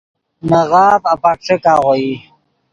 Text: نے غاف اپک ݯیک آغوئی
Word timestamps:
نے 0.47 0.59
غاف 0.71 1.01
اپک 1.13 1.37
ݯیک 1.45 1.63
آغوئی 1.73 2.09